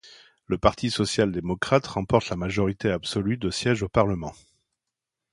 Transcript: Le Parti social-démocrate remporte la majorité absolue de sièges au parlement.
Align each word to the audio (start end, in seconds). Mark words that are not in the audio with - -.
Le 0.47 0.57
Parti 0.57 0.89
social-démocrate 0.89 1.85
remporte 1.85 2.27
la 2.31 2.35
majorité 2.35 2.89
absolue 2.89 3.37
de 3.37 3.51
sièges 3.51 3.83
au 3.83 3.87
parlement. 3.87 4.33